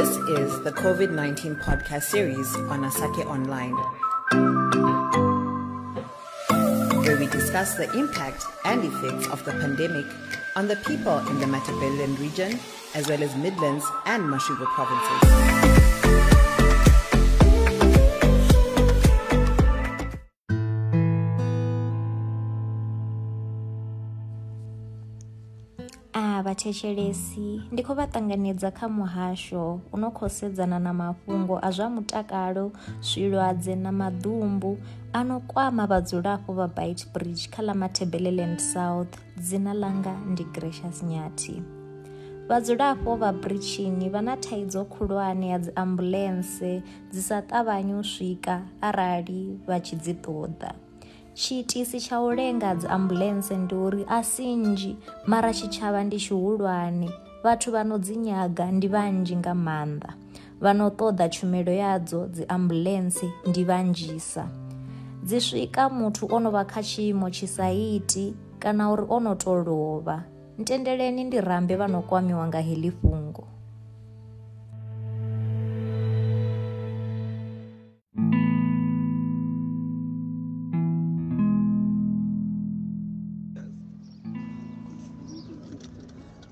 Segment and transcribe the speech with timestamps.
[0.00, 3.72] This is the COVID 19 podcast series on Asake Online,
[7.04, 10.06] where we discuss the impact and effects of the pandemic
[10.56, 12.58] on the people in the Matabeleland region,
[12.94, 15.99] as well as Midlands and Mashugo provinces.
[26.42, 32.64] vathetshelesi ndi khou vha ṱanganedza kha muhasho uno khou sedzana na mafhungo a zwa mutakalo
[33.00, 34.70] zwilwadze na maḓumbu
[35.12, 41.56] ano kwama vhadzulapo vha bite bridge kha ḽa matebeleland south dzina langa ndi gracious nyati
[42.48, 49.58] vhadzulapo vha bridgini vha na thaidzo khulwane ya dziambulense dzi sa ṱavhanye u swika arali
[49.66, 50.89] vha tshi dzi ṱoḓa
[51.40, 54.92] tshiitisi tsha u lenga dzi ambulense ndi uri a sinzhi
[55.30, 57.08] mara tshitshavha ndi tshihulwane
[57.44, 60.10] vhathu vha no dzinyaga ndi vhanzhi nga maanḓa
[60.62, 64.44] vha no ṱoḓa tshumelo yadzo dzi ambulense ndi vhanzhisa
[65.26, 68.24] dzi swika muthu o no vha kha tshiimo tshi sa iti
[68.62, 70.16] kana uri o no tou lovha
[70.60, 73.42] ntendeleni ndi rambe vha no kwamiwa nga heḽi fhungo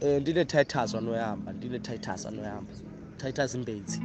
[0.00, 2.72] um eh, ndinetitus anoyamba ndinetitus anoyamba
[3.16, 4.00] titus mbetsi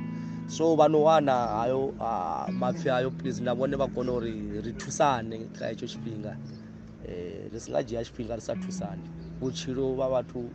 [0.48, 5.88] so vanowana hayo ah, mapfi ayo please ndavone vakona uri eh, ri thusane ka icho
[5.88, 6.38] tshifhinga
[7.54, 9.02] ri singa dyiya tshifhinga ri sa thusane
[9.40, 10.50] vutshilo va vathu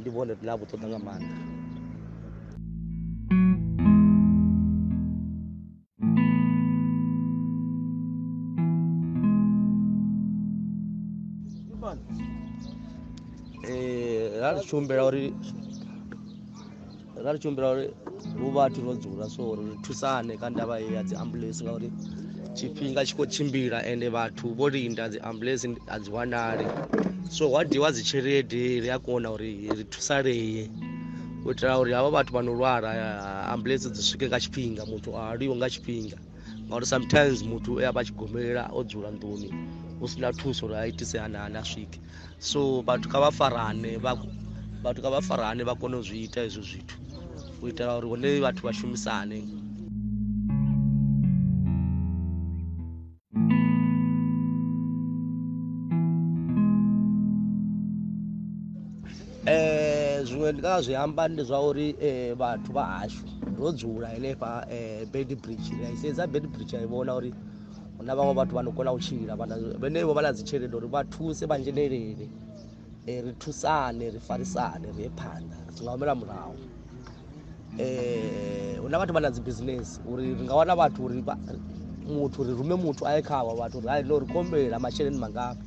[0.00, 1.34] ndi vone ri na vutoda nga maanda
[11.96, 12.23] Thank you
[14.44, 15.04] ra ri chumbela
[17.72, 17.84] uri
[18.40, 21.88] vo vathu ro dzula so ri ri thusane ka ndava ya dziambulense ngauri
[22.56, 26.66] tshifhinga tshi khou tshimbila ende vhathu vho linda dziambulense a dzi wanali
[27.36, 30.60] so wa diwa dzi tshelede ri a kona uri ri thusalee
[31.44, 32.90] u itela uri havo vhathu vha no lwala
[33.54, 36.16] ambulense dzi swike nga tshifhinga muthu a liwe nga tshifhinga
[36.68, 39.48] ngauri sometimes muthu e avha tshi gomelela o dzula nduni
[39.98, 41.98] hu si na thuso uri a itise hanaani a swike
[42.50, 44.12] so vhathu kha vha farane vha
[44.84, 46.96] vatu ngavafarane vakone kuzviita izvo zvithu
[47.60, 49.38] kuitira uri one vatu vashumisane
[59.52, 61.86] eh, zvimwe ndikazvihamba ndezvauri
[62.40, 64.50] vatu vahashu ndodzura inepa
[65.12, 67.30] bed bridge raisenza bed bridge aivona uri
[68.00, 69.32] una vamwe vatu vanokona kuchira
[69.82, 72.26] vanevo vanadzichere ndori vatuse vanjenerere
[73.06, 76.54] e, ri thusane ri farisane ri ye phanda ri nga humela murahu
[77.78, 81.20] eh, hu e, na vathu va na dzibusiness uri ri nga wana vathu uri
[82.16, 85.62] muthu ri rume muthu a ye khavo vathu uri hai no ri kombela maxeleni mangapa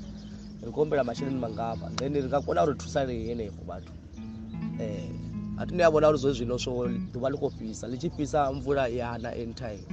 [0.66, 3.94] ri kombela maxeleni mangapa then ri nga kona uri thusane henefo vathu
[4.80, 5.08] e, eh,
[5.58, 6.82] a ti ni ya vona uri zo zwino swo
[7.14, 9.84] duva li ko fisa li fisa mvula yana anytime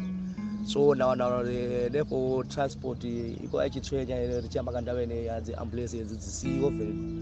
[0.71, 2.17] so na wana uri henefo
[2.53, 7.14] transport i ko a tshi tshwenya ri tshi ambakandaveni ya dziambulense yedzi dzisiwo vele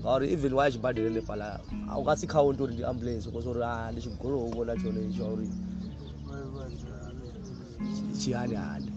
[0.00, 1.60] ngauri even wa tshi badele lefala
[1.90, 5.46] auka si khaunti uri ndi ambulance bcause uri ndi tshigolo u vona tshone tshauri
[8.18, 8.88] tshihani hani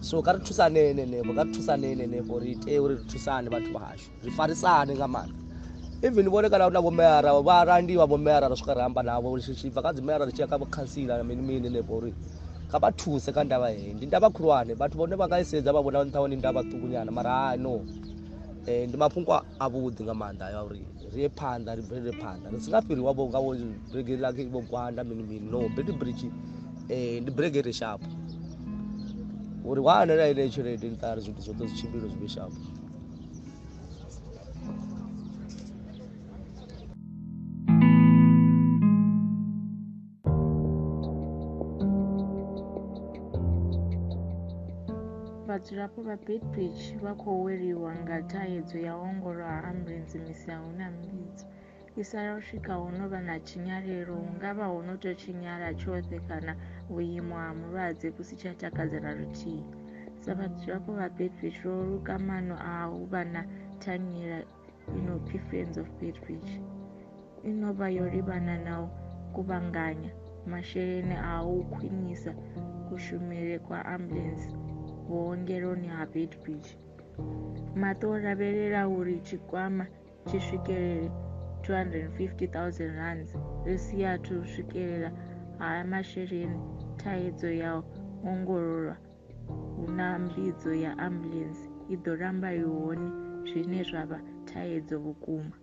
[0.00, 3.70] so ka ri thusanene nepo ka ri thusanene nepo ri te uri ri thusane vhathu
[3.74, 5.34] vhahashu ri farisane nga maanḓa
[6.06, 10.22] even vone kana na vomera va randiwa vomerara swika ri hamba navo tshibva kha dzimera
[10.26, 12.12] ri tshiya kha vakhansila minimini nepo uri
[12.70, 15.70] kha vha thuse kha ndava hei ndi ndava khulwane vhathu vhone vha nga i sedza
[15.74, 18.07] vha vona nṱhawo ndi ndava ṱukunyana mara hano ah,
[18.70, 19.32] Eh, ndi mafhungo
[19.64, 23.00] avhuḓi nga maanḓa ya uri ri ye phanḓa ri bvelele phanḓa ri si nga fhiri
[23.06, 23.50] wavho nga vho
[23.90, 26.26] bregeri lake vo gwanda mini mini no bredi bridge
[26.94, 28.08] eh, ndi bregeri shapo
[29.70, 32.56] uri wa anelaenei tshelede ni ṱari zwithu zwoṱhe zwi tshimbile zwi vhe shapo
[45.52, 51.46] vadzirapo vabedbridge vakoweriwa ngataedzo yaongorora ambulenzi misi hauna mbidzo
[52.02, 56.52] isarosvika hunova nachinyarero hungava hunotochinyara chose kana
[56.96, 59.64] uimo hamurwadze kusichatakadzana rutii
[60.24, 64.38] savadzirapo vabedbridge roruka mano auva natanyira
[64.98, 66.52] inopi friends of bedbridge
[67.50, 68.86] inova yorivana nawo
[69.34, 70.10] kuvanganya
[70.50, 72.32] masherene aukwinisa
[72.88, 74.50] kushumire kwaambulenzi
[75.08, 76.76] vuongeloni habitbich
[77.74, 79.86] matoraverera uri chikwama
[80.28, 81.10] chisvikerere
[81.60, 83.28] 250 000rand
[83.64, 85.10] risiya tosvikerera
[85.58, 86.60] haa mashereni
[86.96, 88.96] taidzo yaongororwa
[89.76, 93.08] hunambidzo yaambulensi idoramba ihoni
[93.48, 94.18] zvine zvava
[94.48, 95.54] taedzo vukuma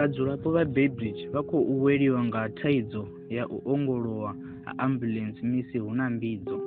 [0.00, 6.60] vadzulapo vabaybridge vakouweriwa nga thaidzo ya u ongolowa haambulense misi hu na mbidzo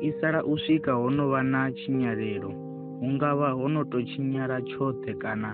[0.00, 2.50] i sala u swika ho no va na tshinyalelo
[3.00, 5.50] hu nga va ho no to tshinyala tshoṱhe kana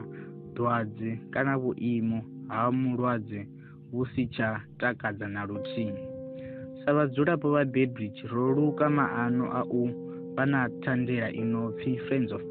[0.55, 2.19] dwadze kana vhuimo
[2.49, 3.49] ha mulwadze
[3.93, 4.49] vhu si tsha
[4.79, 6.05] takadza na luthini
[6.85, 9.91] sa vadzulapo vha baybridge ro luka maano a u
[10.35, 12.43] vha na thandela ino pfi friends of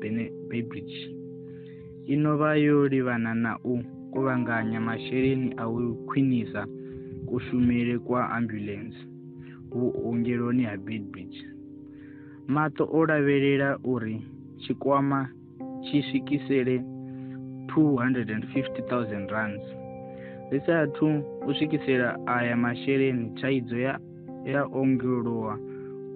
[0.52, 1.00] baybridge
[2.08, 3.84] i no vha yo livana na u
[4.14, 6.66] kuvanganya masheleni a u khwinisa
[7.30, 8.98] kushumele kwa ambulance
[9.70, 11.34] vhuongeloni ha bidbit
[12.48, 14.22] mato o lavhelela uri
[14.60, 15.30] tshikwama
[15.84, 16.78] tshi swikisele
[17.76, 19.64] 250000 rands
[20.52, 21.08] ri saathu
[21.48, 24.00] u swikisela aya masheleni thaidzo ya,
[24.46, 25.60] ya ongolowa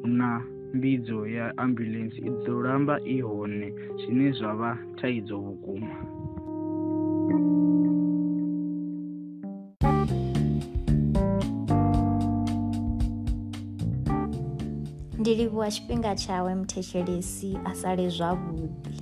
[0.03, 0.41] na
[0.77, 3.67] mbidzo ya ambulance i ḓo lamba i hone
[3.99, 5.93] zwine zwa vha thaidzo vhukuma
[7.33, 7.41] ndi
[15.35, 18.92] livhuwa tshifhinga tshawe muthetshelesi a sale zwavhuḓi